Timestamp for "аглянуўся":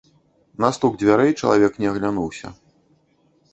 1.93-2.47